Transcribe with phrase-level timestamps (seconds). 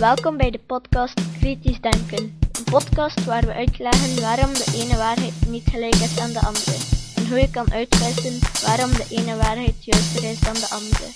[0.00, 2.38] Welkom bij de podcast Kritisch Denken.
[2.52, 6.76] Een podcast waar we uitleggen waarom de ene waarheid niet gelijk is aan de andere.
[7.16, 11.06] En hoe je kan uitwissen waarom de ene waarheid juister is dan de andere.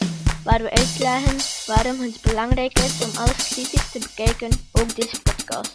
[0.44, 1.36] Waar we uitleggen
[1.66, 5.72] waarom het belangrijk is om alles kritisch te bekijken, ook deze podcast.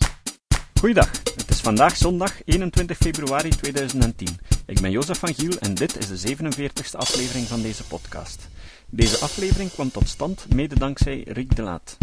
[0.79, 4.27] Goeiedag, het is vandaag zondag 21 februari 2010.
[4.65, 8.47] Ik ben Jozef van Giel en dit is de 47ste aflevering van deze podcast.
[8.89, 11.97] Deze aflevering kwam tot stand mede dankzij Rick de Laat.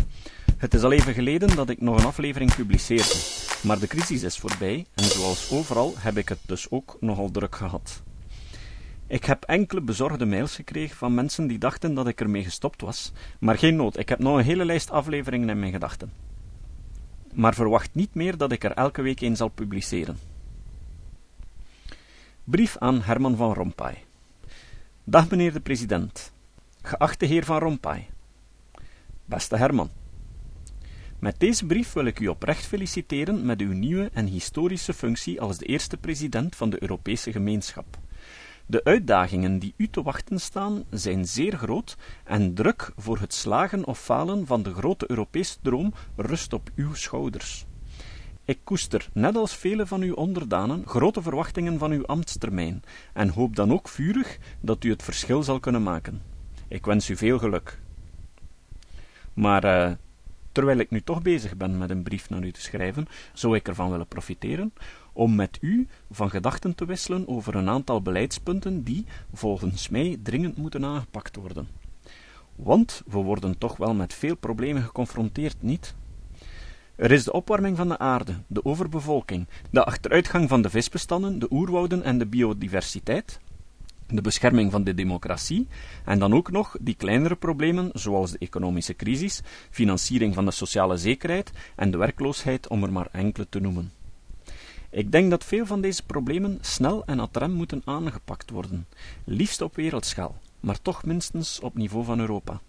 [0.56, 3.14] Het is al even geleden dat ik nog een aflevering publiceerde,
[3.62, 7.55] maar de crisis is voorbij en zoals overal heb ik het dus ook nogal druk
[7.55, 8.02] gehad.
[9.06, 13.12] Ik heb enkele bezorgde mails gekregen van mensen die dachten dat ik ermee gestopt was,
[13.41, 16.12] maar geen nood, ik heb nog een hele lijst afleveringen in mijn gedachten.
[17.34, 20.19] Maar verwacht niet meer dat ik er elke week een zal publiceren.
[22.45, 24.05] Brief aan Herman van Rompuy.
[25.05, 26.33] Dag meneer de president.
[26.83, 28.06] Geachte heer van Rompuy.
[29.25, 29.91] Beste Herman.
[31.27, 35.58] Met deze brief wil ik u oprecht feliciteren met uw nieuwe en historische functie als
[35.58, 37.98] de eerste president van de Europese gemeenschap.
[38.66, 43.86] De uitdagingen die u te wachten staan zijn zeer groot en druk voor het slagen
[43.86, 47.66] of falen van de grote Europese droom rust op uw schouders.
[48.44, 53.56] Ik koester, net als vele van uw onderdanen, grote verwachtingen van uw ambtstermijn en hoop
[53.56, 56.22] dan ook vurig dat u het verschil zal kunnen maken.
[56.68, 57.78] Ik wens u veel geluk.
[59.34, 59.92] Maar uh,
[60.56, 63.68] terwijl ik nu toch bezig ben met een brief naar u te schrijven, zou ik
[63.68, 64.72] ervan willen profiteren
[65.12, 70.56] om met u van gedachten te wisselen over een aantal beleidspunten die, volgens mij, dringend
[70.56, 71.68] moeten aangepakt worden.
[72.54, 75.94] Want we worden toch wel met veel problemen geconfronteerd, niet?
[76.94, 81.48] Er is de opwarming van de aarde, de overbevolking, de achteruitgang van de visbestanden, de
[81.50, 83.40] oerwouden en de biodiversiteit,
[84.08, 85.68] de bescherming van de democratie
[86.04, 90.96] en dan ook nog die kleinere problemen zoals de economische crisis, financiering van de sociale
[90.96, 93.92] zekerheid en de werkloosheid, om er maar enkele te noemen.
[94.90, 98.86] Ik denk dat veel van deze problemen snel en ad rem moeten aangepakt worden,
[99.24, 102.61] liefst op wereldschaal, maar toch minstens op niveau van Europa.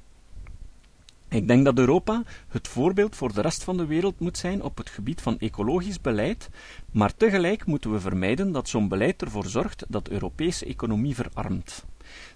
[1.29, 4.77] Ik denk dat Europa het voorbeeld voor de rest van de wereld moet zijn op
[4.77, 6.49] het gebied van ecologisch beleid,
[6.91, 11.85] maar tegelijk moeten we vermijden dat zo'n beleid ervoor zorgt dat de Europese economie verarmt.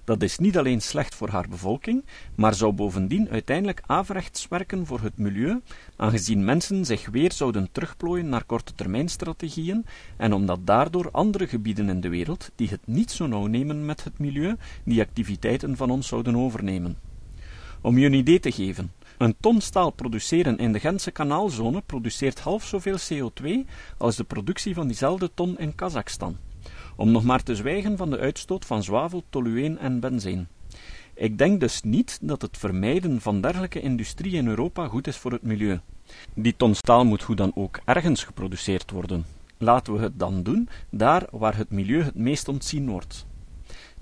[0.03, 5.01] Dat is niet alleen slecht voor haar bevolking, maar zou bovendien uiteindelijk averechts werken voor
[5.01, 5.61] het milieu,
[5.95, 9.85] aangezien mensen zich weer zouden terugplooien naar korte termijnstrategieën
[10.17, 14.03] en omdat daardoor andere gebieden in de wereld, die het niet zo nauw nemen met
[14.03, 17.10] het milieu, die activiteiten van ons zouden overnemen.
[17.81, 22.39] Om je een idee te geven, een ton staal produceren in de Gentse kanaalzone produceert
[22.39, 26.37] half zoveel CO2 als de productie van diezelfde ton in Kazachstan.
[26.95, 30.45] Om nog maar te zwijgen van de uitstoot van zwavel, tolueen en benzine.
[31.13, 35.31] Ik denk dus niet dat het vermijden van dergelijke industrie in Europa goed is voor
[35.31, 35.79] het milieu.
[36.33, 39.25] Die ton staal moet hoe dan ook ergens geproduceerd worden.
[39.57, 43.25] Laten we het dan doen daar waar het milieu het meest ontzien wordt.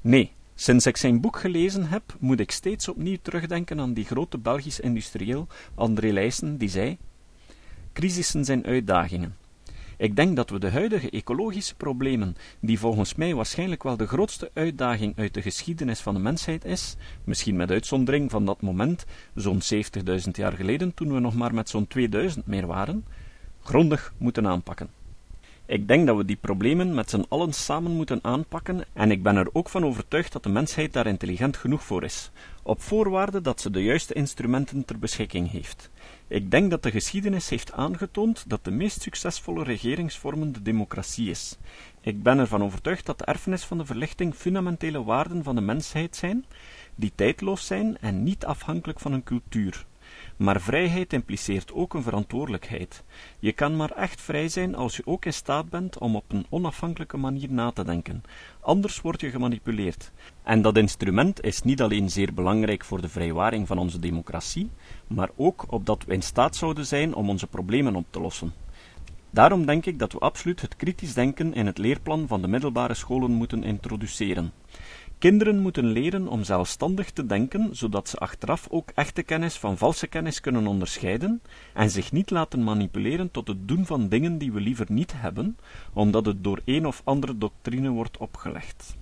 [0.02, 4.38] Nee, Sinds ik zijn boek gelezen heb, moet ik steeds opnieuw terugdenken aan die grote
[4.38, 6.98] Belgische industrieel André Leijsen, die zei:
[7.94, 9.38] Crisissen zijn uitdagingen.
[9.98, 14.52] Ik denk dat we de huidige ecologische problemen, die volgens mij waarschijnlijk wel de grootste
[14.54, 19.06] uitdaging uit de geschiedenis van de mensheid is, misschien met uitzondering van dat moment,
[19.36, 23.06] zo'n 70.000 jaar geleden, toen we nog maar met zo'n 2000 meer waren,
[23.62, 24.99] grondig moeten aanpakken.
[25.70, 29.36] Ik denk dat we die problemen met z'n allen samen moeten aanpakken en ik ben
[29.36, 32.32] er ook van overtuigd dat de mensheid daar intelligent genoeg voor is,
[32.64, 35.90] op voorwaarde dat ze de juiste instrumenten ter beschikking heeft.
[36.28, 41.58] Ik denk dat de geschiedenis heeft aangetoond dat de meest succesvolle regeringsvorm de democratie is.
[42.02, 46.16] Ik ben ervan overtuigd dat de erfenis van de verlichting fundamentele waarden van de mensheid
[46.16, 46.46] zijn,
[46.96, 49.86] die tijdloos zijn en niet afhankelijk van een cultuur.
[50.40, 53.04] Maar vrijheid impliceert ook een verantwoordelijkheid.
[53.40, 56.46] Je kan maar echt vrij zijn als je ook in staat bent om op een
[56.50, 58.24] onafhankelijke manier na te denken.
[58.60, 60.12] Anders word je gemanipuleerd.
[60.44, 64.70] En dat instrument is niet alleen zeer belangrijk voor de vrijwaring van onze democratie,
[65.08, 68.54] maar ook opdat we in staat zouden zijn om onze problemen op te lossen.
[69.30, 72.94] Daarom denk ik dat we absoluut het kritisch denken in het leerplan van de middelbare
[72.94, 74.52] scholen moeten introduceren.
[75.20, 80.08] Kinderen moeten leren om zelfstandig te denken, zodat ze achteraf ook echte kennis van valse
[80.08, 81.42] kennis kunnen onderscheiden
[81.74, 85.58] en zich niet laten manipuleren tot het doen van dingen die we liever niet hebben,
[85.94, 88.98] omdat het door een of andere doctrine wordt opgelegd.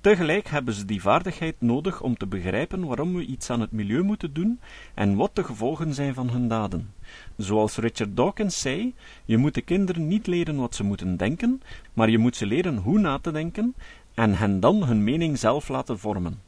[0.00, 4.02] Tegelijk hebben ze die vaardigheid nodig om te begrijpen waarom we iets aan het milieu
[4.02, 4.60] moeten doen
[4.94, 6.94] en wat de gevolgen zijn van hun daden.
[7.36, 8.94] Zoals Richard Dawkins zei,
[9.24, 11.62] je moet de kinderen niet leren wat ze moeten denken,
[11.92, 13.74] maar je moet ze leren hoe na te denken
[14.18, 16.40] en hen dan hun mening zelf laten vormen.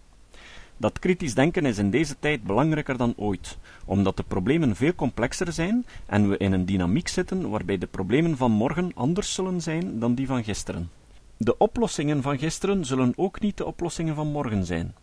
[0.76, 5.52] Dat kritisch denken is in deze tijd belangrijker dan ooit, omdat de problemen veel complexer
[5.52, 9.98] zijn en we in een dynamiek zitten waarbij de problemen van morgen anders zullen zijn
[9.98, 10.90] dan die van gisteren.
[11.36, 14.94] De oplossingen van gisteren zullen ook niet de oplossingen van morgen zijn.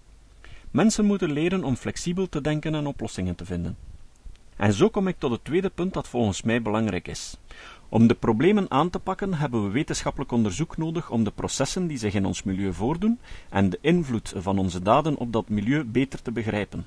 [0.71, 3.77] Mensen moeten leren om flexibel te denken en oplossingen te vinden.
[4.55, 7.37] En zo kom ik tot het tweede punt dat volgens mij belangrijk is.
[7.89, 11.97] Om de problemen aan te pakken hebben we wetenschappelijk onderzoek nodig om de processen die
[11.97, 13.19] zich in ons milieu voordoen
[13.49, 16.85] en de invloed van onze daden op dat milieu beter te begrijpen.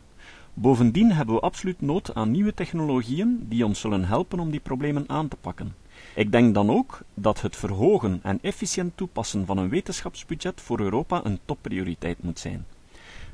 [0.55, 5.05] Bovendien hebben we absoluut nood aan nieuwe technologieën die ons zullen helpen om die problemen
[5.06, 5.75] aan te pakken.
[6.14, 11.20] Ik denk dan ook dat het verhogen en efficiënt toepassen van een wetenschapsbudget voor Europa
[11.25, 12.67] een topprioriteit moet zijn.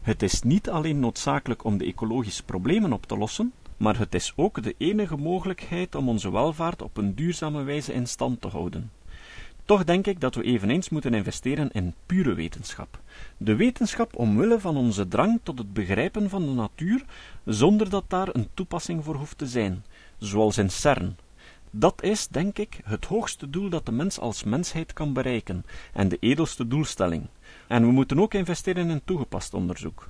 [0.02, 4.32] Het is niet alleen noodzakelijk om de ecologische problemen op te lossen, maar het is
[4.36, 8.90] ook de enige mogelijkheid om onze welvaart op een duurzame wijze in stand te houden.
[9.64, 13.00] Toch denk ik dat we eveneens moeten investeren in pure wetenschap.
[13.36, 17.04] De wetenschap omwille van onze drang tot het begrijpen van de natuur,
[17.44, 19.84] zonder dat daar een toepassing voor hoeft te zijn,
[20.18, 21.16] zoals in CERN.
[21.70, 26.08] Dat is, denk ik, het hoogste doel dat de mens als mensheid kan bereiken en
[26.08, 27.26] de edelste doelstelling.
[27.66, 30.08] En we moeten ook investeren in toegepast onderzoek.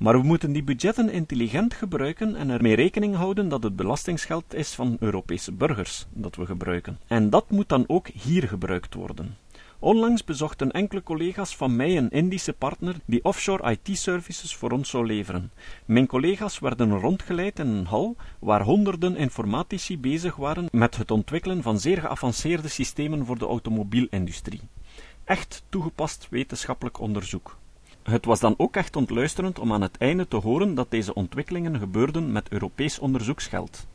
[0.00, 4.74] Maar we moeten die budgetten intelligent gebruiken en ermee rekening houden dat het belastingsgeld is
[4.74, 6.98] van Europese burgers dat we gebruiken.
[7.06, 9.36] En dat moet dan ook hier gebruikt worden.
[9.78, 15.06] Onlangs bezochten enkele collega's van mij een Indische partner die offshore IT-services voor ons zou
[15.06, 15.52] leveren.
[15.84, 21.62] Mijn collega's werden rondgeleid in een hal waar honderden informatici bezig waren met het ontwikkelen
[21.62, 24.60] van zeer geavanceerde systemen voor de automobielindustrie.
[25.24, 27.59] Echt toegepast wetenschappelijk onderzoek.
[28.02, 31.78] Het was dan ook echt ontluisterend om aan het einde te horen dat deze ontwikkelingen
[31.78, 33.86] gebeurden met Europees onderzoeksgeld.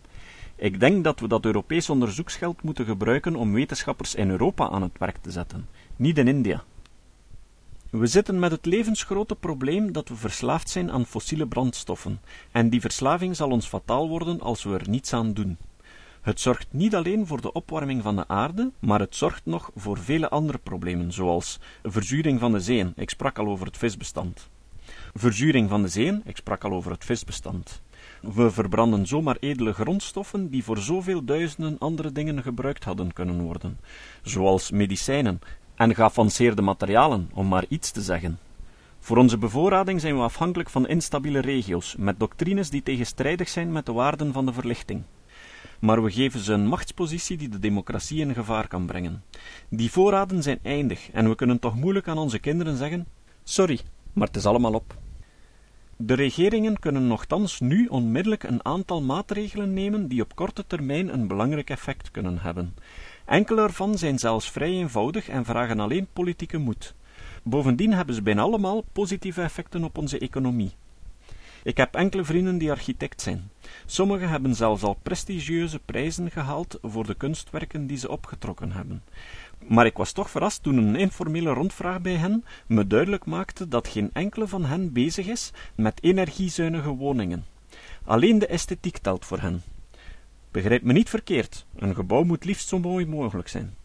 [0.55, 4.97] Ik denk dat we dat Europees onderzoeksgeld moeten gebruiken om wetenschappers in Europa aan het
[4.97, 6.63] werk te zetten, niet in India.
[7.89, 12.21] We zitten met het levensgrote probleem dat we verslaafd zijn aan fossiele brandstoffen,
[12.51, 15.57] en die verslaving zal ons fataal worden als we er niets aan doen.
[16.25, 19.97] Het zorgt niet alleen voor de opwarming van de aarde, maar het zorgt nog voor
[19.97, 24.49] vele andere problemen, zoals verzuring van de zeeën, ik sprak al over het visbestand.
[25.13, 27.81] Verzuring van de zeeën, ik sprak al over het visbestand.
[28.21, 33.79] We verbranden zomaar edele grondstoffen die voor zoveel duizenden andere dingen gebruikt hadden kunnen worden,
[34.21, 35.41] zoals medicijnen
[35.75, 38.39] en geavanceerde materialen, om maar iets te zeggen.
[38.99, 43.85] Voor onze bevoorrading zijn we afhankelijk van instabiele regio's, met doctrines die tegenstrijdig zijn met
[43.85, 45.03] de waarden van de verlichting
[45.79, 49.23] maar we geven ze een machtspositie die de democratie in gevaar kan brengen.
[49.69, 53.07] Die voorraden zijn eindig en we kunnen toch moeilijk aan onze kinderen zeggen:
[53.43, 53.79] Sorry,
[54.13, 54.95] maar het is allemaal op.
[55.97, 61.27] De regeringen kunnen nochtans nu onmiddellijk een aantal maatregelen nemen die op korte termijn een
[61.27, 62.73] belangrijk effect kunnen hebben.
[63.25, 66.95] Enkele ervan zijn zelfs vrij eenvoudig en vragen alleen politieke moed.
[67.43, 70.71] Bovendien hebben ze bijna allemaal positieve effecten op onze economie.
[71.65, 73.49] Ik heb enkele vrienden die architect zijn.
[73.85, 79.03] Sommigen hebben zelfs al prestigieuze prijzen gehaald voor de kunstwerken die ze opgetrokken hebben.
[79.67, 83.87] Maar ik was toch verrast toen een informele rondvraag bij hen me duidelijk maakte dat
[83.87, 87.45] geen enkele van hen bezig is met energiezuinige woningen.
[88.03, 89.63] Alleen de esthetiek telt voor hen.
[90.51, 93.75] Begrijp me niet verkeerd, een gebouw moet liefst zo mooi mogelijk zijn.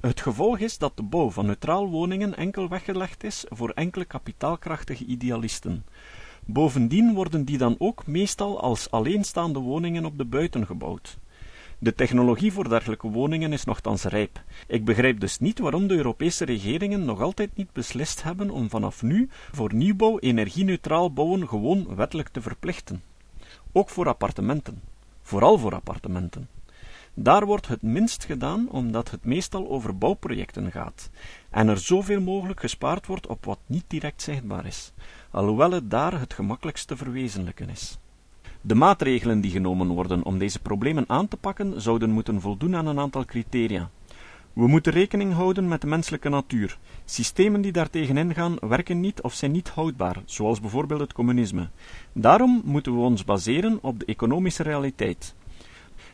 [0.00, 5.04] Het gevolg is dat de bouw van neutraal woningen enkel weggelegd is voor enkele kapitaalkrachtige
[5.04, 5.84] idealisten.
[6.46, 11.18] Bovendien worden die dan ook meestal als alleenstaande woningen op de buiten gebouwd.
[11.78, 14.42] De technologie voor dergelijke woningen is nogthans rijp.
[14.66, 19.02] Ik begrijp dus niet waarom de Europese regeringen nog altijd niet beslist hebben om vanaf
[19.02, 23.02] nu voor nieuwbouw energie-neutraal bouwen gewoon wettelijk te verplichten.
[23.72, 24.80] Ook voor appartementen.
[25.22, 26.48] Vooral voor appartementen.
[27.14, 31.10] Daar wordt het minst gedaan omdat het meestal over bouwprojecten gaat
[31.50, 34.92] en er zoveel mogelijk gespaard wordt op wat niet direct zichtbaar is
[35.32, 37.98] alhoewel het daar het gemakkelijkst te verwezenlijken is.
[38.60, 42.86] De maatregelen die genomen worden om deze problemen aan te pakken, zouden moeten voldoen aan
[42.86, 43.90] een aantal criteria.
[44.52, 46.78] We moeten rekening houden met de menselijke natuur.
[47.04, 51.68] Systemen die daartegen ingaan werken niet of zijn niet houdbaar, zoals bijvoorbeeld het communisme.
[52.12, 55.34] Daarom moeten we ons baseren op de economische realiteit.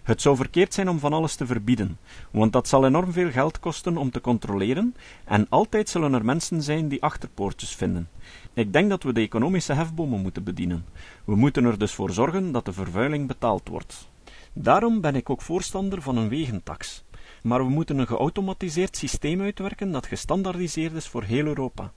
[0.08, 1.98] Het zou verkeerd zijn om van alles te verbieden,
[2.30, 6.62] want dat zal enorm veel geld kosten om te controleren, en altijd zullen er mensen
[6.62, 8.08] zijn die achterpoortjes vinden.
[8.52, 10.84] Ik denk dat we de economische hefbomen moeten bedienen.
[11.24, 14.08] We moeten er dus voor zorgen dat de vervuiling betaald wordt.
[14.52, 17.04] Daarom ben ik ook voorstander van een wegentax.
[17.42, 21.92] Maar we moeten een geautomatiseerd systeem uitwerken dat gestandaardiseerd is voor heel Europa.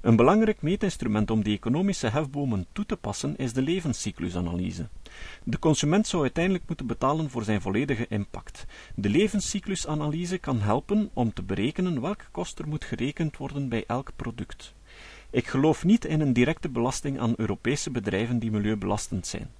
[0.00, 4.88] Een belangrijk meetinstrument om die economische hefbomen toe te passen is de levenscyclusanalyse.
[5.44, 8.66] De consument zou uiteindelijk moeten betalen voor zijn volledige impact.
[8.94, 14.10] De levenscyclusanalyse kan helpen om te berekenen welke kost er moet gerekend worden bij elk
[14.16, 14.74] product.
[15.30, 19.50] Ik geloof niet in een directe belasting aan Europese bedrijven die milieubelastend zijn.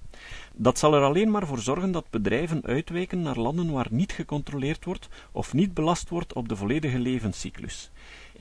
[0.53, 4.85] Dat zal er alleen maar voor zorgen dat bedrijven uitwijken naar landen waar niet gecontroleerd
[4.85, 7.91] wordt of niet belast wordt op de volledige levenscyclus.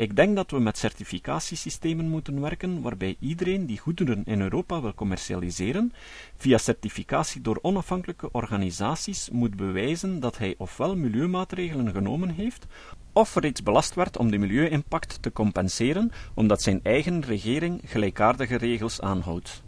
[0.00, 4.94] Ik denk dat we met certificatiesystemen moeten werken waarbij iedereen die goederen in Europa wil
[4.94, 5.92] commercialiseren,
[6.36, 12.66] via certificatie door onafhankelijke organisaties moet bewijzen dat hij ofwel milieumaatregelen genomen heeft,
[13.12, 19.00] of reeds belast werd om de milieu-impact te compenseren omdat zijn eigen regering gelijkaardige regels
[19.00, 19.62] aanhoudt.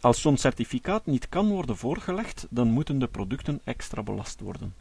[0.00, 4.74] Als zo'n certificaat niet kan worden voorgelegd, dan moeten de producten extra belast worden.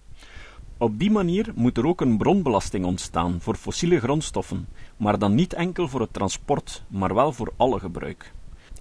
[0.79, 4.67] Op die manier moet er ook een bronbelasting ontstaan voor fossiele grondstoffen,
[4.97, 8.33] maar dan niet enkel voor het transport, maar wel voor alle gebruik.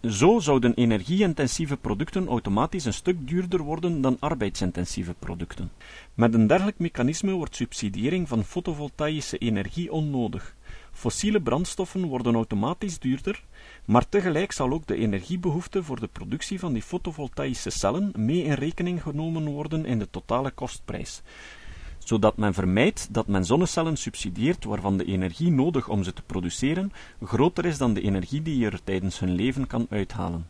[0.03, 5.71] Zo zouden energie-intensieve producten automatisch een stuk duurder worden dan arbeidsintensieve producten.
[6.15, 10.55] Met een dergelijk mechanisme wordt subsidiëring van fotovoltaïsche energie onnodig.
[10.93, 13.45] Fossiele brandstoffen worden automatisch duurder,
[13.85, 18.53] maar tegelijk zal ook de energiebehoefte voor de productie van die fotovoltaïsche cellen mee in
[18.53, 21.23] rekening genomen worden in de totale kostprijs,
[22.09, 26.93] zodat men vermijdt dat men zonnecellen subsidieert waarvan de energie nodig om ze te produceren
[27.23, 30.47] groter is dan de energie die je er tijdens hun leven kan uithalen.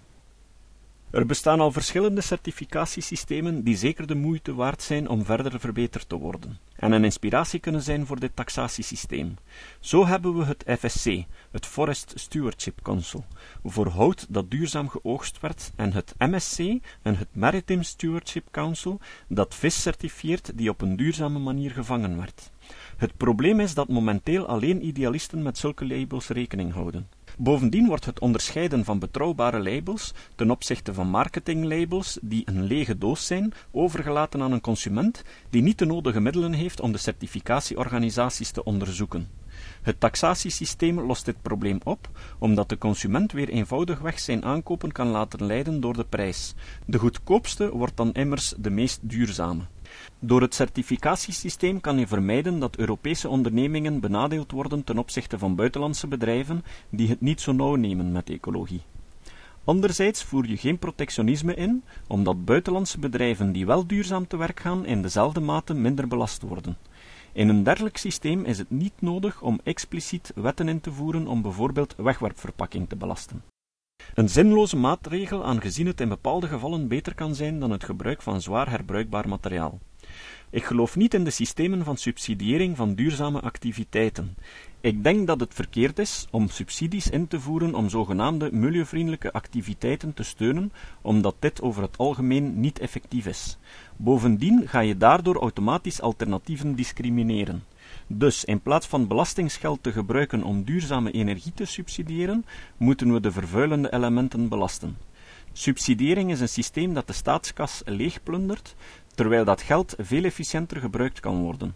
[1.10, 6.16] Er bestaan al verschillende certificatiesystemen die zeker de moeite waard zijn om verder verbeterd te
[6.16, 9.36] worden, en een inspiratie kunnen zijn voor dit taxatiesysteem.
[9.80, 13.24] Zo hebben we het FSC, het Forest Stewardship Council,
[13.64, 16.58] voor hout dat duurzaam geoogst werd, en het MSC,
[17.02, 22.50] en het Maritime Stewardship Council, dat vis certifieert die op een duurzame manier gevangen werd.
[22.96, 27.15] Het probleem is dat momenteel alleen idealisten met zulke labels rekening houden.
[27.38, 33.26] Bovendien wordt het onderscheiden van betrouwbare labels ten opzichte van marketinglabels die een lege doos
[33.26, 38.64] zijn, overgelaten aan een consument die niet de nodige middelen heeft om de certificatieorganisaties te
[38.64, 39.28] onderzoeken.
[39.82, 45.46] Het taxatiesysteem lost dit probleem op, omdat de consument weer eenvoudigweg zijn aankopen kan laten
[45.46, 46.54] leiden door de prijs.
[46.86, 49.62] De goedkoopste wordt dan immers de meest duurzame.
[50.18, 56.06] Door het certificatiesysteem kan je vermijden dat Europese ondernemingen benadeeld worden ten opzichte van buitenlandse
[56.06, 58.82] bedrijven die het niet zo nauw nemen met ecologie.
[59.64, 64.86] Anderzijds voer je geen protectionisme in, omdat buitenlandse bedrijven die wel duurzaam te werk gaan
[64.86, 66.76] in dezelfde mate minder belast worden.
[67.32, 71.42] In een dergelijk systeem is het niet nodig om expliciet wetten in te voeren om
[71.42, 73.42] bijvoorbeeld wegwerpverpakking te belasten.
[74.14, 78.42] Een zinloze maatregel aangezien het in bepaalde gevallen beter kan zijn dan het gebruik van
[78.42, 79.78] zwaar herbruikbaar materiaal.
[80.50, 84.36] Ik geloof niet in de systemen van subsidiëring van duurzame activiteiten.
[84.80, 90.14] Ik denk dat het verkeerd is om subsidies in te voeren om zogenaamde milieuvriendelijke activiteiten
[90.14, 90.72] te steunen,
[91.02, 93.58] omdat dit over het algemeen niet effectief is.
[93.96, 97.62] Bovendien ga je daardoor automatisch alternatieven discrimineren.
[98.06, 102.44] Dus in plaats van belastingsgeld te gebruiken om duurzame energie te subsidiëren,
[102.76, 104.96] moeten we de vervuilende elementen belasten.
[105.52, 108.74] Subsidiëring is een systeem dat de staatskas leegplundert,
[109.14, 111.74] terwijl dat geld veel efficiënter gebruikt kan worden.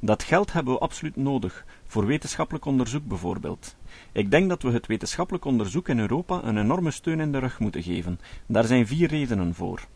[0.00, 3.76] Dat geld hebben we absoluut nodig, voor wetenschappelijk onderzoek bijvoorbeeld.
[4.12, 7.58] Ik denk dat we het wetenschappelijk onderzoek in Europa een enorme steun in de rug
[7.58, 8.20] moeten geven.
[8.46, 9.86] Daar zijn vier redenen voor.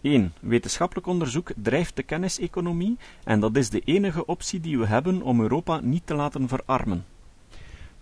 [0.00, 0.32] 1.
[0.40, 5.40] Wetenschappelijk onderzoek drijft de kenniseconomie en dat is de enige optie die we hebben om
[5.40, 7.04] Europa niet te laten verarmen.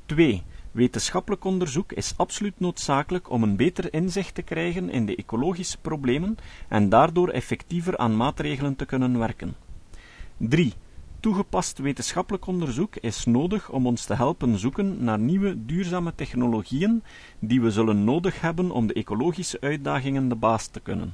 [0.07, 0.43] 2.
[0.73, 6.37] Wetenschappelijk onderzoek is absoluut noodzakelijk om een beter inzicht te krijgen in de ecologische problemen
[6.69, 9.57] en daardoor effectiever aan maatregelen te kunnen werken.
[10.37, 10.73] 3.
[11.21, 17.03] Toegepast wetenschappelijk onderzoek is nodig om ons te helpen zoeken naar nieuwe duurzame technologieën
[17.39, 21.13] die we zullen nodig hebben om de ecologische uitdagingen de baas te kunnen.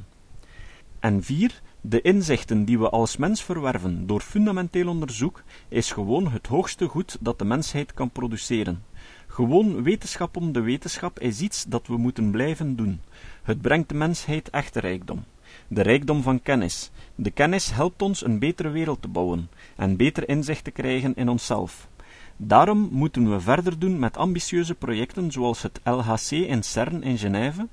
[1.05, 1.61] En 4.
[1.81, 7.17] De inzichten die we als mens verwerven door fundamenteel onderzoek is gewoon het hoogste goed
[7.21, 8.85] dat de mensheid kan produceren.
[9.27, 13.01] Gewoon wetenschap om de wetenschap is iets dat we moeten blijven doen.
[13.43, 15.25] Het brengt de mensheid echte rijkdom.
[15.69, 16.91] De rijkdom van kennis.
[17.15, 21.29] De kennis helpt ons een betere wereld te bouwen en beter inzicht te krijgen in
[21.29, 21.89] onszelf.
[22.37, 27.69] Daarom moeten we verder doen met ambitieuze projecten zoals het LHC in CERN in Genève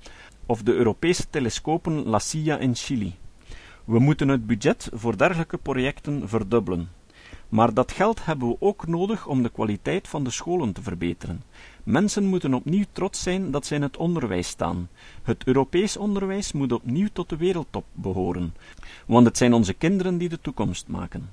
[0.45, 3.19] of de Europese telescopen La Silla in Chili.
[3.91, 6.89] We moeten het budget voor dergelijke projecten verdubbelen.
[7.49, 11.43] Maar dat geld hebben we ook nodig om de kwaliteit van de scholen te verbeteren.
[11.83, 14.89] Mensen moeten opnieuw trots zijn dat ze in het onderwijs staan.
[15.23, 18.53] Het Europees onderwijs moet opnieuw tot de wereldtop behoren,
[19.05, 21.29] want het zijn onze kinderen die de toekomst maken.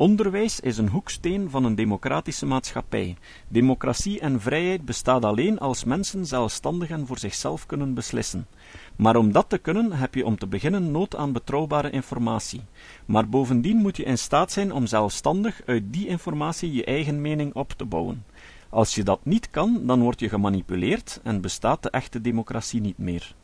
[0.00, 3.16] Onderwijs is een hoeksteen van een democratische maatschappij.
[3.48, 8.46] Democratie en vrijheid bestaat alleen als mensen zelfstandig en voor zichzelf kunnen beslissen.
[8.96, 12.60] Maar om dat te kunnen heb je om te beginnen nood aan betrouwbare informatie.
[13.06, 17.54] Maar bovendien moet je in staat zijn om zelfstandig uit die informatie je eigen mening
[17.54, 18.24] op te bouwen.
[18.68, 22.98] Als je dat niet kan, dan word je gemanipuleerd en bestaat de echte democratie niet
[22.98, 23.34] meer.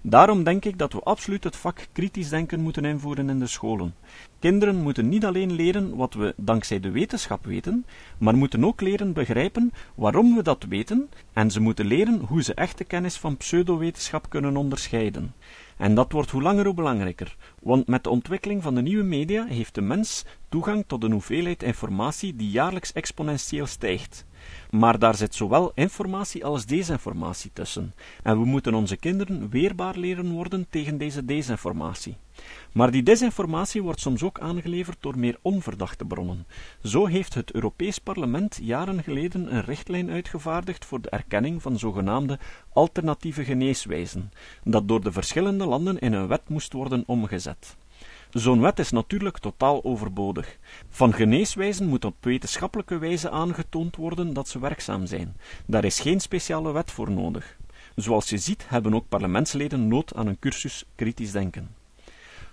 [0.00, 3.94] Daarom denk ik dat we absoluut het vak kritisch denken moeten invoeren in de scholen.
[4.38, 7.86] Kinderen moeten niet alleen leren wat we dankzij de wetenschap weten,
[8.18, 12.54] maar moeten ook leren begrijpen waarom we dat weten, en ze moeten leren hoe ze
[12.54, 15.34] echte kennis van pseudowetenschap kunnen onderscheiden.
[15.76, 19.46] En dat wordt hoe langer hoe belangrijker, want met de ontwikkeling van de nieuwe media
[19.46, 24.24] heeft de mens toegang tot een hoeveelheid informatie die jaarlijks exponentieel stijgt.
[24.70, 30.30] Maar daar zit zowel informatie als desinformatie tussen, en we moeten onze kinderen weerbaar leren
[30.30, 32.16] worden tegen deze desinformatie.
[32.72, 36.46] Maar die desinformatie wordt soms ook aangeleverd door meer onverdachte bronnen.
[36.82, 42.38] Zo heeft het Europees Parlement jaren geleden een richtlijn uitgevaardigd voor de erkenning van zogenaamde
[42.72, 44.32] alternatieve geneeswijzen,
[44.64, 47.76] dat door de verschillende landen in een wet moest worden omgezet.
[48.36, 50.58] Zo'n wet is natuurlijk totaal overbodig.
[50.88, 55.36] Van geneeswijzen moet op wetenschappelijke wijze aangetoond worden dat ze werkzaam zijn.
[55.66, 57.56] Daar is geen speciale wet voor nodig.
[57.94, 61.74] Zoals je ziet hebben ook parlementsleden nood aan een cursus kritisch denken.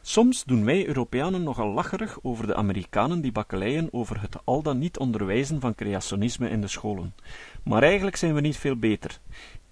[0.02, 4.78] Soms doen wij Europeanen nogal lacherig over de Amerikanen die bakkeleien over het al dan
[4.78, 7.13] niet onderwijzen van creationisme in de scholen.
[7.63, 9.20] Maar eigenlijk zijn we niet veel beter.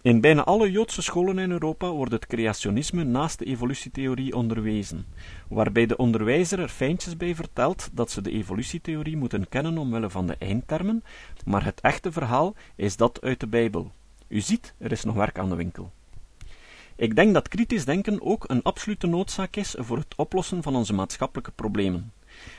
[0.02, 5.06] In bijna alle Joodse scholen in Europa wordt het creationisme naast de evolutietheorie onderwezen,
[5.48, 10.28] waarbij de onderwijzer er fijntjes bij vertelt dat ze de evolutietheorie moeten kennen omwille van
[10.28, 11.04] de eindtermen,
[11.46, 13.92] maar het echte verhaal is dat uit de Bijbel.
[14.28, 15.92] U ziet, er is nog werk aan de winkel.
[16.96, 20.94] Ik denk dat kritisch denken ook een absolute noodzaak is voor het oplossen van onze
[20.94, 22.12] maatschappelijke problemen.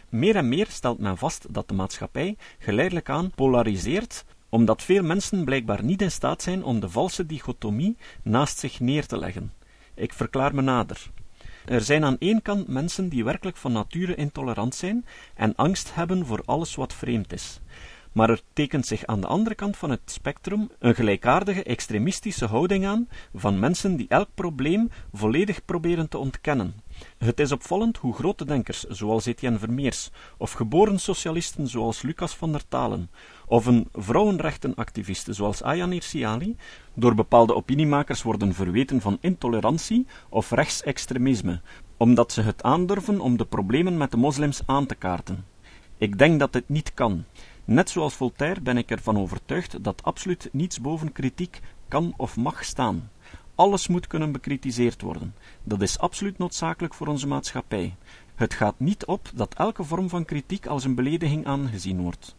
[0.08, 5.44] Meer en meer stelt men vast dat de maatschappij geleidelijk aan polariseert omdat veel mensen
[5.44, 9.52] blijkbaar niet in staat zijn om de valse dichotomie naast zich neer te leggen.
[9.94, 11.10] Ik verklaar me nader.
[11.64, 16.26] Er zijn aan één kant mensen die werkelijk van nature intolerant zijn en angst hebben
[16.26, 17.60] voor alles wat vreemd is.
[18.12, 22.86] Maar er tekent zich aan de andere kant van het spectrum een gelijkaardige extremistische houding
[22.86, 26.74] aan van mensen die elk probleem volledig proberen te ontkennen.
[27.18, 32.52] Het is opvallend hoe grote denkers, zoals Etienne Vermeers, of geboren socialisten zoals Lucas van
[32.52, 33.10] der Talen,
[33.46, 36.56] of een vrouwenrechtenactiviste zoals Ayaan Siali,
[36.94, 41.60] door bepaalde opiniemakers worden verweten van intolerantie of rechtsextremisme,
[41.96, 45.44] omdat ze het aandurven om de problemen met de moslims aan te kaarten.
[45.98, 47.24] Ik denk dat dit niet kan.
[47.64, 52.64] Net zoals Voltaire ben ik ervan overtuigd dat absoluut niets boven kritiek kan of mag
[52.64, 53.10] staan.
[53.54, 55.34] Alles moet kunnen bekritiseerd worden.
[55.62, 57.94] Dat is absoluut noodzakelijk voor onze maatschappij.
[58.34, 62.36] Het gaat niet op dat elke vorm van kritiek als een belediging aangezien wordt.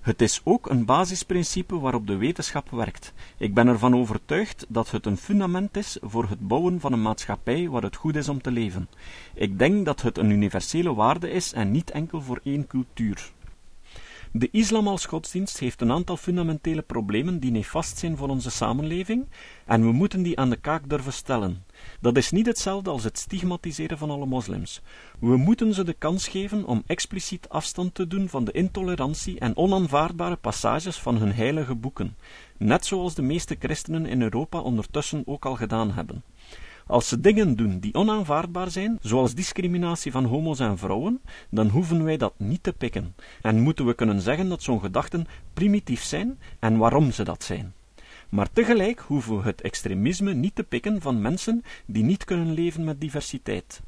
[0.00, 3.12] Het is ook een basisprincipe waarop de wetenschap werkt.
[3.36, 7.68] Ik ben ervan overtuigd dat het een fundament is voor het bouwen van een maatschappij
[7.68, 8.88] waar het goed is om te leven.
[9.34, 13.32] Ik denk dat het een universele waarde is en niet enkel voor één cultuur.
[14.36, 19.26] De islam als godsdienst heeft een aantal fundamentele problemen die nefast zijn voor onze samenleving,
[19.66, 21.64] en we moeten die aan de kaak durven stellen.
[22.00, 24.82] Dat is niet hetzelfde als het stigmatiseren van alle moslims.
[25.18, 29.56] We moeten ze de kans geven om expliciet afstand te doen van de intolerantie en
[29.56, 32.16] onaanvaardbare passages van hun heilige boeken,
[32.58, 36.22] net zoals de meeste christenen in Europa ondertussen ook al gedaan hebben.
[36.86, 41.20] Als ze dingen doen die onaanvaardbaar zijn, zoals discriminatie van homo's en vrouwen,
[41.50, 45.26] dan hoeven wij dat niet te pikken en moeten we kunnen zeggen dat zo'n gedachten
[45.54, 47.72] primitief zijn en waarom ze dat zijn.
[48.28, 52.84] Maar tegelijk hoeven we het extremisme niet te pikken van mensen die niet kunnen leven
[52.84, 53.80] met diversiteit.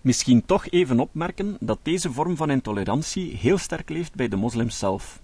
[0.00, 4.78] Misschien toch even opmerken dat deze vorm van intolerantie heel sterk leeft bij de moslims
[4.78, 5.20] zelf.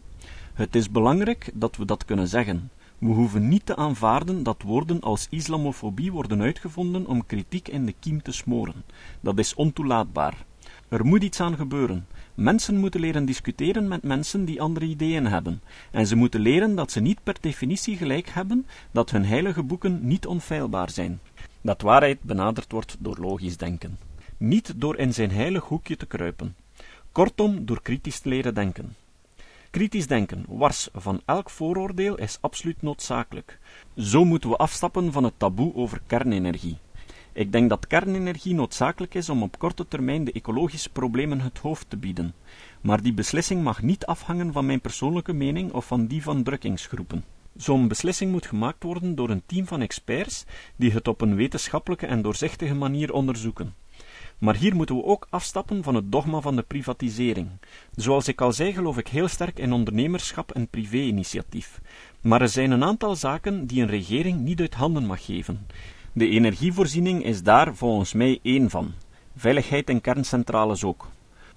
[0.55, 2.71] Het is belangrijk dat we dat kunnen zeggen.
[3.01, 7.95] We hoeven niet te aanvaarden dat woorden als islamofobie worden uitgevonden om kritiek in de
[8.01, 8.85] kiem te smoren.
[9.21, 10.45] Dat is ontoelaatbaar.
[10.89, 12.07] Er moet iets aan gebeuren.
[12.35, 15.63] Mensen moeten leren discussiëren met mensen die andere ideeën hebben.
[15.91, 19.99] En ze moeten leren dat ze niet per definitie gelijk hebben, dat hun heilige boeken
[20.03, 21.21] niet onfeilbaar zijn.
[21.61, 23.99] Dat waarheid benaderd wordt door logisch denken.
[24.37, 26.57] Niet door in zijn heilig hoekje te kruipen.
[27.13, 28.95] Kortom, door kritisch te leren denken.
[29.71, 33.59] Kritisch denken, wars van elk vooroordeel, is absoluut noodzakelijk.
[33.97, 36.79] Zo moeten we afstappen van het taboe over kernenergie.
[37.33, 41.91] Ik denk dat kernenergie noodzakelijk is om op korte termijn de ecologische problemen het hoofd
[41.91, 42.35] te bieden.
[42.81, 47.25] Maar die beslissing mag niet afhangen van mijn persoonlijke mening of van die van drukkingsgroepen.
[47.57, 50.45] Zo'n beslissing moet gemaakt worden door een team van experts
[50.77, 53.75] die het op een wetenschappelijke en doorzichtige manier onderzoeken.
[54.41, 57.49] Maar hier moeten we ook afstappen van het dogma van de privatisering.
[57.95, 61.81] Zoals ik al zei, geloof ik heel sterk in ondernemerschap en privé-initiatief.
[62.21, 65.67] Maar er zijn een aantal zaken die een regering niet uit handen mag geven.
[66.13, 68.93] De energievoorziening is daar volgens mij één van.
[69.37, 71.09] Veiligheid in kerncentrales ook.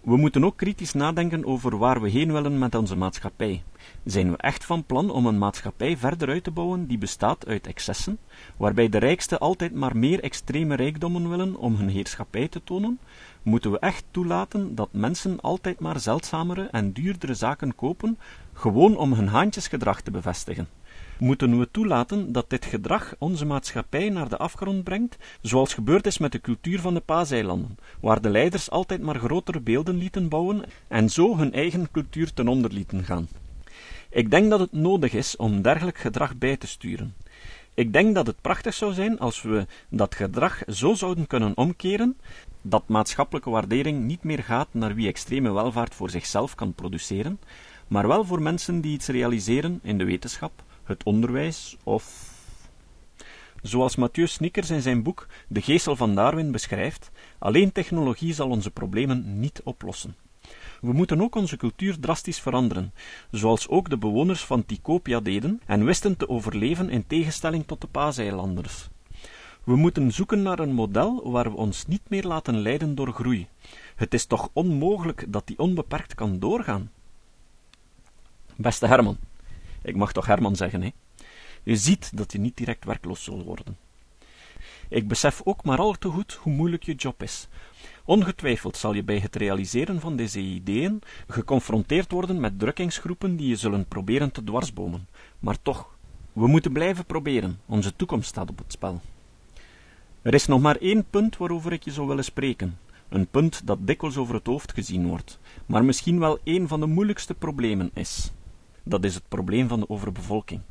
[0.04, 3.64] We moeten ook kritisch nadenken over waar we heen willen met onze maatschappij.
[4.04, 7.68] Zijn we echt van plan om een maatschappij verder uit te bouwen die bestaat uit
[7.68, 8.18] excessen,
[8.58, 13.00] waarbij de rijksten altijd maar meer extreme rijkdommen willen om hun heerschappij te tonen?
[13.42, 18.18] Moeten we echt toelaten dat mensen altijd maar zeldzamere en duurdere zaken kopen,
[18.54, 20.68] gewoon om hun haantjesgedrag te bevestigen?
[21.18, 26.18] Moeten we toelaten dat dit gedrag onze maatschappij naar de afgrond brengt, zoals gebeurd is
[26.18, 30.64] met de cultuur van de Paaseilanden, waar de leiders altijd maar grotere beelden lieten bouwen
[30.88, 33.28] en zo hun eigen cultuur ten onder lieten gaan?
[34.10, 37.14] Ik denk dat het nodig is om dergelijk gedrag bij te sturen.
[37.74, 42.18] Ik denk dat het prachtig zou zijn als we dat gedrag zo zouden kunnen omkeren
[42.62, 47.40] dat maatschappelijke waardering niet meer gaat naar wie extreme welvaart voor zichzelf kan produceren,
[47.88, 52.32] maar wel voor mensen die iets realiseren in de wetenschap, het onderwijs of.
[53.62, 58.72] Zoals Mathieu Snickers in zijn boek De Geestel van Darwin beschrijft, alleen technologie zal onze
[58.72, 60.16] problemen niet oplossen.
[60.82, 62.94] We moeten ook onze cultuur drastisch veranderen,
[63.32, 67.88] zoals ook de bewoners van Tikopia deden en wisten te overleven in tegenstelling tot de
[67.88, 68.88] paaseilanders.
[69.64, 73.48] We moeten zoeken naar een model waar we ons niet meer laten leiden door groei.
[73.96, 76.92] Het is toch onmogelijk dat die onbeperkt kan doorgaan?
[78.56, 79.18] Beste Herman,
[79.84, 80.90] ik mag toch Herman zeggen, hè?
[81.64, 83.78] Je ziet dat je niet direct werkloos zal worden.
[84.90, 87.48] Ik besef ook maar al te goed hoe moeilijk je job is.
[88.06, 93.56] Ongetwijfeld zal je bij het realiseren van deze ideeën geconfronteerd worden met drukkingsgroepen die je
[93.56, 95.08] zullen proberen te dwarsbomen.
[95.40, 95.96] Maar toch,
[96.34, 97.60] we moeten blijven proberen.
[97.66, 99.02] Onze toekomst staat op het spel.
[100.22, 102.78] Er is nog maar één punt waarover ik je zou willen spreken.
[103.10, 106.86] Een punt dat dikwijls over het hoofd gezien wordt, maar misschien wel een van de
[106.86, 108.32] moeilijkste problemen is.
[108.84, 110.62] Dat is het probleem van de overbevolking.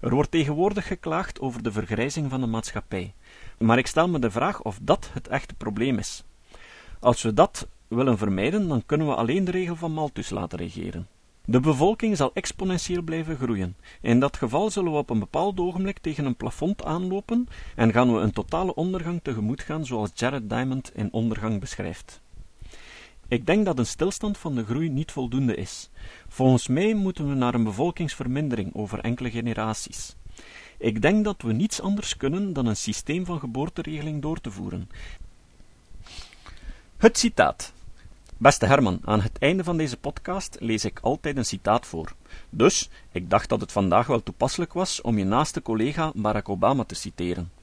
[0.00, 3.14] Er wordt tegenwoordig geklaagd over de vergrijzing van de maatschappij,
[3.58, 6.24] maar ik stel me de vraag of dat het echte probleem is.
[7.00, 11.08] Als we dat willen vermijden, dan kunnen we alleen de regel van Malthus laten regeren.
[11.44, 13.76] De bevolking zal exponentieel blijven groeien.
[14.00, 18.14] In dat geval zullen we op een bepaald ogenblik tegen een plafond aanlopen en gaan
[18.14, 22.20] we een totale ondergang tegemoet gaan, zoals Jared Diamond in Ondergang beschrijft.
[23.30, 25.90] Ik denk dat een stilstand van de groei niet voldoende is.
[26.28, 30.16] Volgens mij moeten we naar een bevolkingsvermindering over enkele generaties.
[30.78, 34.88] Ik denk dat we niets anders kunnen dan een systeem van geboorteregeling door te voeren.
[36.96, 37.72] Het citaat.
[38.36, 42.14] Beste Herman, aan het einde van deze podcast lees ik altijd een citaat voor.
[42.48, 46.84] Dus, ik dacht dat het vandaag wel toepasselijk was om je naaste collega Barack Obama
[46.84, 47.59] te citeren.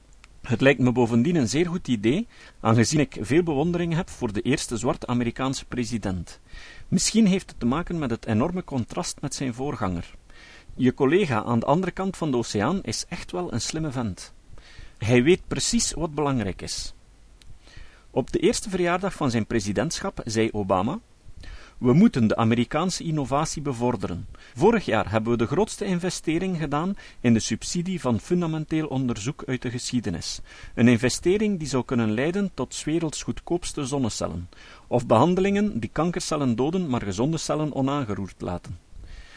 [0.48, 2.26] Het lijkt me bovendien een zeer goed idee,
[2.60, 6.40] aangezien ik veel bewondering heb voor de eerste zwarte Amerikaanse president.
[6.88, 10.14] Misschien heeft het te maken met het enorme contrast met zijn voorganger.
[10.74, 14.32] Je collega aan de andere kant van de oceaan is echt wel een slimme vent.
[14.98, 16.94] Hij weet precies wat belangrijk is.
[18.10, 21.00] Op de eerste verjaardag van zijn presidentschap zei Obama:
[21.78, 24.26] We moeten de Amerikaanse innovatie bevorderen.
[24.54, 29.62] Vorig jaar hebben we de grootste investering gedaan in de subsidie van fundamenteel onderzoek uit
[29.62, 30.40] de geschiedenis.
[30.74, 34.48] Een investering die zou kunnen leiden tot werelds goedkoopste zonnecellen,
[34.86, 38.78] of behandelingen die kankercellen doden, maar gezonde cellen onaangeroerd laten.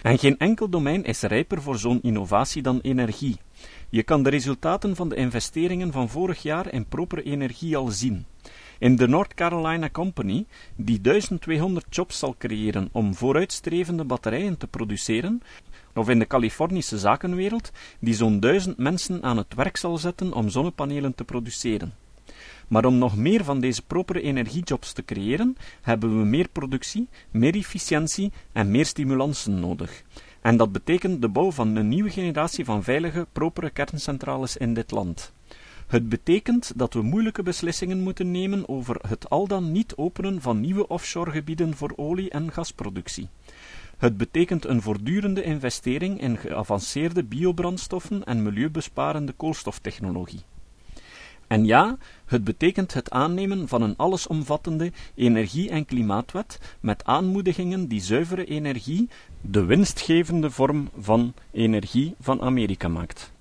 [0.02, 3.38] En geen enkel domein is rijper voor zo'n innovatie dan energie.
[3.90, 8.26] Je kan de resultaten van de investeringen van vorig jaar in propere energie al zien.
[8.82, 15.42] In de North Carolina Company, die 1200 jobs zal creëren om vooruitstrevende batterijen te produceren,
[15.94, 20.50] of in de Californische zakenwereld, die zo'n duizend mensen aan het werk zal zetten om
[20.50, 21.94] zonnepanelen te produceren.
[22.68, 27.56] Maar om nog meer van deze propere energiejobs te creëren, hebben we meer productie, meer
[27.56, 30.04] efficiëntie en meer stimulansen nodig.
[30.42, 34.92] En dat betekent de bouw van een nieuwe generatie van veilige, propere kerncentrales in dit
[34.92, 35.34] land.
[35.92, 40.60] Het betekent dat we moeilijke beslissingen moeten nemen over het al dan niet openen van
[40.60, 43.30] nieuwe offshoregebieden voor olie- en gasproductie.
[43.98, 50.42] Het betekent een voortdurende investering in geavanceerde biobrandstoffen en milieubesparende koolstoftechnologie.
[51.48, 58.02] En ja, het betekent het aannemen van een allesomvattende energie- en klimaatwet met aanmoedigingen die
[58.02, 59.10] zuivere energie
[59.42, 63.32] de winstgevende vorm van energie van Amerika maakt.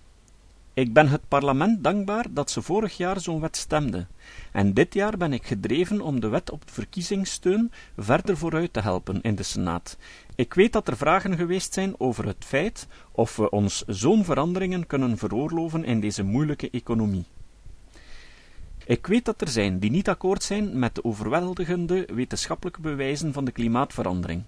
[0.80, 4.06] Ik ben het parlement dankbaar dat ze vorig jaar zo'n wet stemde,
[4.52, 9.20] en dit jaar ben ik gedreven om de wet op verkiezingssteun verder vooruit te helpen
[9.22, 9.96] in de Senaat.
[10.34, 14.86] Ik weet dat er vragen geweest zijn over het feit of we ons zo'n veranderingen
[14.86, 17.24] kunnen veroorloven in deze moeilijke economie.
[18.84, 23.44] Ik weet dat er zijn die niet akkoord zijn met de overweldigende wetenschappelijke bewijzen van
[23.44, 24.42] de klimaatverandering.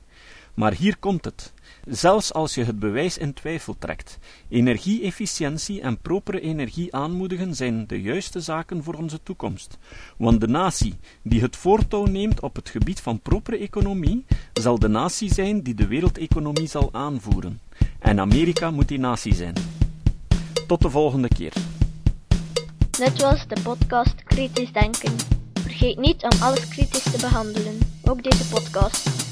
[0.55, 1.53] Maar hier komt het.
[1.87, 8.01] Zelfs als je het bewijs in twijfel trekt, energie-efficiëntie en propere energie aanmoedigen zijn de
[8.01, 9.79] juiste zaken voor onze toekomst.
[10.17, 14.89] Want de natie die het voortouw neemt op het gebied van propere economie, zal de
[14.89, 17.61] natie zijn die de wereldeconomie zal aanvoeren.
[17.99, 19.55] En Amerika moet die natie zijn.
[20.67, 21.53] Tot de volgende keer.
[22.91, 25.13] Dit was de podcast Kritisch Denken.
[25.55, 29.32] Vergeet niet om alles kritisch te behandelen, ook deze podcast.